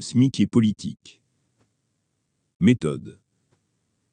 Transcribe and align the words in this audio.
SMIC 0.00 0.38
et 0.38 0.46
politique. 0.46 1.20
Méthode. 2.60 3.18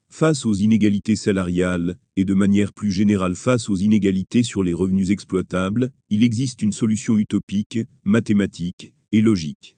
Face 0.08 0.44
aux 0.44 0.54
inégalités 0.54 1.14
salariales, 1.14 1.96
et 2.16 2.24
de 2.24 2.34
manière 2.34 2.72
plus 2.72 2.90
générale 2.90 3.36
face 3.36 3.70
aux 3.70 3.76
inégalités 3.76 4.42
sur 4.42 4.64
les 4.64 4.74
revenus 4.74 5.10
exploitables, 5.10 5.92
il 6.10 6.24
existe 6.24 6.62
une 6.62 6.72
solution 6.72 7.18
utopique, 7.18 7.78
mathématique 8.02 8.94
et 9.12 9.20
logique. 9.20 9.76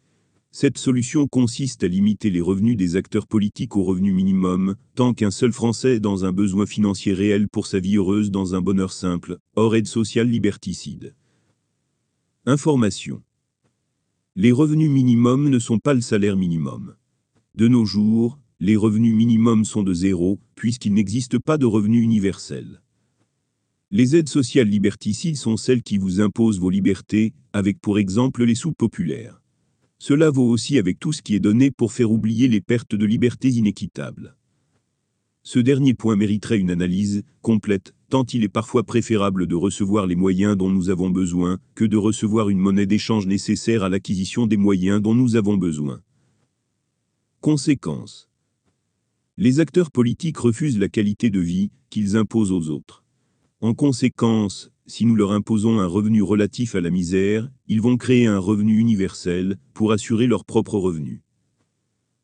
Cette 0.51 0.79
solution 0.79 1.29
consiste 1.29 1.85
à 1.85 1.89
limiter 1.89 2.31
les 2.31 2.41
revenus 2.41 2.79
des 2.79 2.97
acteurs 2.97 3.27
politiques 3.27 3.77
au 3.77 3.85
revenu 3.85 4.11
minimum, 4.13 4.77
tant 4.95 5.13
qu'un 5.13 5.31
seul 5.31 5.53
Français 5.53 5.97
est 5.97 6.01
dans 6.01 6.25
un 6.25 6.33
besoin 6.33 6.65
financier 6.65 7.13
réel 7.13 7.51
pour 7.51 7.67
sa 7.67 7.81
vie 7.81 7.97
heureuse 7.97 8.31
dans 8.31 8.55
un 8.55 8.63
bonheur 8.63 8.95
simple, 8.95 9.37
hors 9.57 9.77
aide 9.77 9.87
sociale 9.87 10.29
liberticide. 10.29 11.15
Information. 12.47 13.23
Les 14.41 14.53
revenus 14.53 14.89
minimums 14.89 15.49
ne 15.49 15.59
sont 15.59 15.81
pas 15.81 15.95
le 15.95 16.01
salaire 16.01 16.37
minimum. 16.37 16.95
De 17.57 17.67
nos 17.67 17.85
jours, 17.85 18.39
les 18.61 18.77
revenus 18.77 19.13
minimums 19.13 19.65
sont 19.65 19.83
de 19.83 19.93
zéro, 19.93 20.39
puisqu'il 20.55 20.95
n'existe 20.95 21.41
pas 21.41 21.59
de 21.59 21.67
revenu 21.67 22.01
universel. 22.01 22.81
Les 23.91 24.15
aides 24.15 24.29
sociales 24.29 24.69
liberticides 24.69 25.37
sont 25.37 25.57
celles 25.57 25.83
qui 25.83 25.99
vous 25.99 26.21
imposent 26.21 26.61
vos 26.61 26.71
libertés, 26.71 27.35
avec 27.53 27.81
pour 27.81 27.99
exemple 27.99 28.45
les 28.45 28.55
sous 28.55 28.71
populaires. 28.71 29.43
Cela 29.99 30.31
vaut 30.31 30.49
aussi 30.49 30.79
avec 30.79 31.01
tout 31.01 31.13
ce 31.13 31.21
qui 31.21 31.35
est 31.35 31.41
donné 31.41 31.73
pour 31.73 31.93
faire 31.93 32.13
oublier 32.13 32.47
les 32.47 32.61
pertes 32.61 32.95
de 32.95 33.07
libertés 33.07 33.51
inéquitables. 33.51 34.37
Ce 35.43 35.59
dernier 35.59 35.95
point 35.95 36.17
mériterait 36.17 36.59
une 36.59 36.71
analyse 36.71 37.23
complète, 37.43 37.95
tant 38.11 38.25
il 38.25 38.45
est 38.45 38.49
parfois 38.49 38.85
préférable 38.85 39.47
de 39.47 39.55
recevoir 39.55 40.07
les 40.07 40.17
moyens 40.17 40.57
dont 40.57 40.71
nous 40.71 40.91
avons 40.91 41.11
besoin 41.11 41.59
que 41.75 41.85
de 41.85 41.97
recevoir 41.97 42.49
une 42.49 42.59
monnaie 42.59 42.87
d'échange 42.87 43.27
nécessaire 43.27 43.83
à 43.83 43.89
l'acquisition 43.89 44.47
des 44.47 44.57
moyens 44.57 45.01
dont 45.01 45.15
nous 45.15 45.37
avons 45.37 45.57
besoin. 45.57 46.01
Conséquence 47.41 48.29
les 49.41 49.61
acteurs 49.61 49.93
politiques 49.93 50.39
refusent 50.39 50.81
la 50.81 50.89
qualité 50.89 51.31
de 51.31 51.39
vie 51.39 51.71
qu'ils 51.91 52.17
imposent 52.17 52.51
aux 52.51 52.71
autres. 52.71 53.05
En 53.61 53.73
conséquence, 53.73 54.73
si 54.87 55.07
nous 55.07 55.15
leur 55.15 55.31
imposons 55.31 55.79
un 55.79 55.87
revenu 55.87 56.23
relatif 56.23 56.75
à 56.75 56.81
la 56.81 56.91
misère, 56.91 57.49
ils 57.69 57.81
vont 57.81 57.97
créer 57.97 58.27
un 58.27 58.41
revenu 58.41 58.79
universel 58.79 59.57
pour 59.75 59.93
assurer 59.93 60.27
leur 60.27 60.45
propre 60.45 60.77
revenu. 60.77 61.23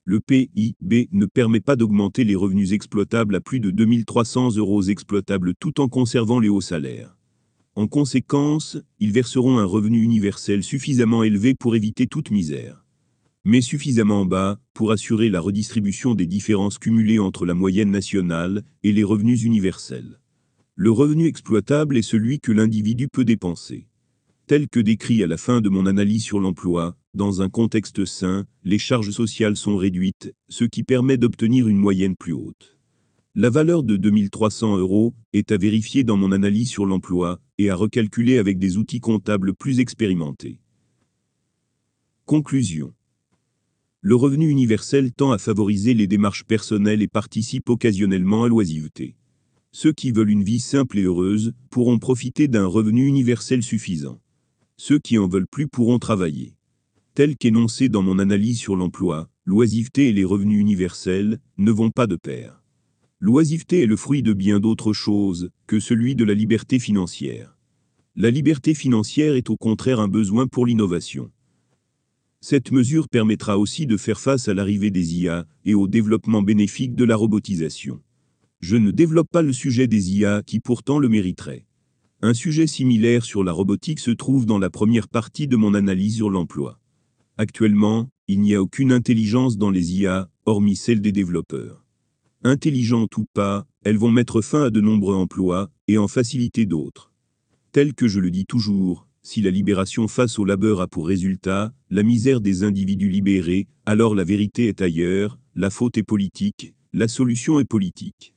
Le 0.05 0.21
PIB 0.21 1.09
ne 1.13 1.27
permet 1.27 1.61
pas 1.61 1.77
d'augmenter 1.77 2.25
les 2.25 2.35
revenus 2.35 2.73
exploitables 2.73 3.37
à 3.37 3.41
plus 3.41 3.61
de 3.61 3.71
2300 3.71 4.57
euros 4.57 4.83
exploitables 4.83 5.55
tout 5.59 5.81
en 5.81 5.89
conservant 5.89 6.39
les 6.39 6.49
hauts 6.49 6.61
salaires. 6.61 7.17
En 7.75 7.87
conséquence, 7.87 8.79
ils 9.01 9.13
verseront 9.13 9.59
un 9.59 9.65
revenu 9.65 10.03
universel 10.03 10.63
suffisamment 10.63 11.23
élevé 11.23 11.55
pour 11.55 11.75
éviter 11.75 12.07
toute 12.07 12.31
misère 12.31 12.85
mais 13.45 13.61
suffisamment 13.61 14.25
bas 14.25 14.59
pour 14.73 14.91
assurer 14.91 15.29
la 15.29 15.41
redistribution 15.41 16.15
des 16.15 16.27
différences 16.27 16.79
cumulées 16.79 17.19
entre 17.19 17.45
la 17.45 17.55
moyenne 17.55 17.91
nationale 17.91 18.63
et 18.83 18.93
les 18.93 19.05
revenus 19.05 19.45
universels. 19.45 20.19
Le 20.77 20.91
revenu 20.91 21.27
exploitable 21.27 21.97
est 21.97 22.03
celui 22.03 22.41
que 22.41 22.53
l'individu 22.53 23.09
peut 23.09 23.25
dépenser. 23.25 23.87
Tel 24.47 24.69
que 24.69 24.81
décrit 24.81 25.23
à 25.23 25.27
la 25.27 25.37
fin 25.37 25.61
de 25.61 25.69
mon 25.69 25.87
analyse 25.87 26.23
sur 26.23 26.41
l'emploi, 26.41 26.97
dans 27.15 27.43
un 27.43 27.49
contexte 27.49 28.05
sain, 28.05 28.45
les 28.65 28.79
charges 28.79 29.11
sociales 29.11 29.57
sont 29.57 29.77
réduites, 29.77 30.35
ce 30.49 30.65
qui 30.65 30.83
permet 30.83 31.17
d'obtenir 31.17 31.69
une 31.69 31.79
moyenne 31.79 32.17
plus 32.17 32.33
haute. 32.33 32.77
La 33.37 33.51
valeur 33.51 33.83
de 33.83 33.97
2300 33.97 34.79
euros 34.79 35.15
est 35.33 35.53
à 35.53 35.57
vérifier 35.57 36.05
dans 36.05 36.17
mon 36.17 36.33
analyse 36.33 36.69
sur 36.69 36.87
l'emploi 36.87 37.41
et 37.59 37.71
à 37.71 37.77
recalculer 37.77 38.39
avec 38.39 38.59
des 38.59 38.77
outils 38.77 39.01
comptables 39.01 39.55
plus 39.55 39.81
expérimentés. 39.81 40.61
Conclusion 42.27 42.93
le 44.07 44.17
revenu 44.17 44.51
universel 44.51 45.13
tend 45.13 45.33
à 45.33 45.39
favoriser 45.39 45.95
les 45.95 46.07
démarches 46.07 46.45
personnelles 46.45 47.01
et 47.01 47.09
participe 47.09 47.71
occasionnellement 47.71 48.45
à 48.45 48.49
l'oisiveté. 48.49 49.17
Ceux 49.73 49.95
qui 49.95 50.13
veulent 50.13 50.29
une 50.29 50.45
vie 50.45 50.61
simple 50.61 50.99
et 50.99 51.05
heureuse 51.05 51.55
pourront 51.71 51.99
profiter 51.99 52.47
d'un 52.47 52.67
revenu 52.67 53.07
universel 53.07 53.63
suffisant. 53.63 54.21
Ceux 54.77 54.99
qui 54.99 55.17
en 55.17 55.27
veulent 55.27 55.49
plus 55.51 55.69
pourront 55.69 55.99
travailler. 55.99 56.55
Tel 57.15 57.37
qu'énoncé 57.37 57.89
dans 57.89 58.03
mon 58.03 58.19
analyse 58.19 58.59
sur 58.59 58.75
l'emploi, 58.75 59.31
l'oisiveté 59.45 60.09
et 60.09 60.13
les 60.13 60.25
revenus 60.25 60.61
universels 60.61 61.39
ne 61.59 61.71
vont 61.71 61.93
pas 61.93 62.09
de 62.09 62.17
pair. 62.17 62.61
L'oisiveté 63.21 63.83
est 63.83 63.87
le 63.87 63.95
fruit 63.95 64.25
de 64.25 64.33
bien 64.33 64.59
d'autres 64.59 64.93
choses 64.93 65.51
que 65.69 65.79
celui 65.79 66.17
de 66.17 66.25
la 66.25 66.35
liberté 66.35 66.81
financière. 66.81 67.57
La 68.17 68.31
liberté 68.31 68.75
financière 68.75 69.37
est 69.37 69.49
au 69.49 69.57
contraire 69.57 70.01
un 70.01 70.09
besoin 70.09 70.49
pour 70.49 70.67
l'innovation. 70.67 71.31
Cette 72.41 72.73
mesure 72.73 73.09
permettra 73.09 73.61
aussi 73.61 73.87
de 73.87 73.97
faire 73.97 74.19
face 74.19 74.49
à 74.49 74.55
l'arrivée 74.55 74.91
des 74.91 75.15
IA 75.15 75.47
et 75.65 75.75
au 75.75 75.87
développement 75.87 76.43
bénéfique 76.43 76.97
de 76.97 77.05
la 77.05 77.15
robotisation. 77.15 78.01
Je 78.59 78.75
ne 78.75 78.91
développe 78.91 79.31
pas 79.31 79.43
le 79.43 79.53
sujet 79.53 79.87
des 79.87 80.17
IA 80.17 80.43
qui 80.43 80.59
pourtant 80.59 80.99
le 80.99 81.09
mériterait. 81.09 81.65
Un 82.23 82.35
sujet 82.35 82.67
similaire 82.67 83.25
sur 83.25 83.45
la 83.45 83.53
robotique 83.53 84.01
se 84.01 84.11
trouve 84.11 84.47
dans 84.47 84.59
la 84.59 84.69
première 84.69 85.07
partie 85.07 85.47
de 85.47 85.57
mon 85.57 85.75
analyse 85.75 86.17
sur 86.17 86.29
l'emploi. 86.29 86.81
Actuellement, 87.37 88.09
il 88.29 88.41
n'y 88.41 88.55
a 88.55 88.63
aucune 88.63 88.93
intelligence 88.93 89.59
dans 89.59 89.71
les 89.71 89.95
IA, 89.95 90.31
hormis 90.47 90.77
celle 90.77 91.01
des 91.01 91.11
développeurs. 91.11 91.85
Intelligentes 92.45 93.17
ou 93.17 93.25
pas, 93.35 93.67
elles 93.83 93.99
vont 93.99 94.13
mettre 94.13 94.41
fin 94.41 94.65
à 94.65 94.71
de 94.71 94.81
nombreux 94.81 95.17
emplois 95.17 95.69
et 95.89 95.99
en 95.99 96.07
faciliter 96.07 96.65
d'autres. 96.65 97.13
Tel 97.73 97.93
que 97.93 98.07
je 98.07 98.21
le 98.21 98.31
dis 98.31 98.47
toujours, 98.47 99.09
si 99.23 99.43
la 99.43 99.51
libération 99.51 100.07
face 100.07 100.39
au 100.39 100.45
labeur 100.45 100.81
a 100.81 100.87
pour 100.87 101.09
résultat 101.09 101.73
la 101.91 102.05
misère 102.05 102.41
des 102.41 102.63
individus 102.63 103.09
libérés, 103.09 103.67
alors 103.85 104.15
la 104.15 104.23
vérité 104.23 104.69
est 104.69 104.81
ailleurs, 104.81 105.37
la 105.57 105.71
faute 105.71 105.99
est 105.99 106.05
politique, 106.05 106.75
la 106.93 107.09
solution 107.09 107.59
est 107.59 107.65
politique. 107.65 108.33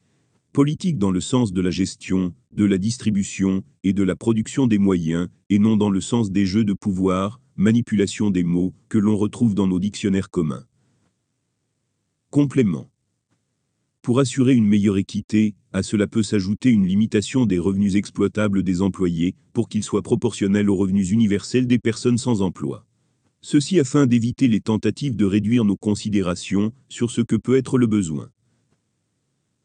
Politique 0.54 0.98
dans 0.98 1.12
le 1.12 1.22
sens 1.22 1.54
de 1.54 1.62
la 1.62 1.70
gestion, 1.70 2.34
de 2.52 2.66
la 2.66 2.80
distribution 2.80 3.62
et 3.84 3.94
de 3.94 4.02
la 4.02 4.16
production 4.16 4.66
des 4.66 4.80
moyens, 4.80 5.28
et 5.52 5.60
non 5.60 5.78
dans 5.78 5.92
le 5.92 6.02
sens 6.02 6.32
des 6.32 6.48
jeux 6.48 6.64
de 6.64 6.74
pouvoir, 6.74 7.40
manipulation 7.58 8.30
des 8.30 8.44
mots, 8.44 8.74
que 8.88 9.00
l'on 9.00 9.18
retrouve 9.18 9.56
dans 9.56 9.68
nos 9.68 9.80
dictionnaires 9.80 10.30
communs. 10.30 10.66
Complément. 12.30 12.90
Pour 14.04 14.20
assurer 14.20 14.54
une 14.54 14.68
meilleure 14.68 14.98
équité, 14.98 15.56
à 15.74 15.82
cela 15.84 16.08
peut 16.08 16.24
s'ajouter 16.24 16.70
une 16.70 16.86
limitation 16.86 17.46
des 17.46 17.60
revenus 17.60 17.96
exploitables 17.96 18.64
des 18.64 18.82
employés, 18.82 19.36
pour 19.54 19.70
qu'ils 19.70 19.84
soient 19.84 20.04
proportionnels 20.04 20.70
aux 20.70 20.76
revenus 20.76 21.10
universels 21.10 21.68
des 21.68 21.80
personnes 21.80 22.20
sans 22.20 22.42
emploi. 22.42 22.86
Ceci 23.42 23.80
afin 23.80 24.06
d'éviter 24.06 24.48
les 24.48 24.62
tentatives 24.62 25.16
de 25.16 25.26
réduire 25.26 25.66
nos 25.66 25.76
considérations 25.76 26.74
sur 26.90 27.12
ce 27.12 27.22
que 27.22 27.36
peut 27.36 27.58
être 27.58 27.78
le 27.78 27.88
besoin. 27.88 28.30